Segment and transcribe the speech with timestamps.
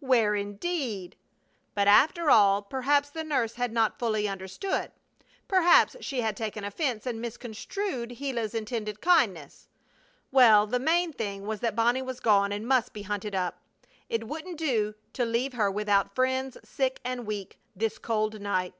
[0.00, 1.16] Where indeed?
[1.74, 4.88] But, after all, perhaps the nurse had not understood fully.
[5.48, 9.68] Perhaps she had taken offense and misconstrued Gila's intended kindness!
[10.30, 13.58] Well, the main thing was that Bonnie was gone and must be hunted up.
[14.10, 18.74] It wouldn't do to leave her without friends, sick and weak, this cold night.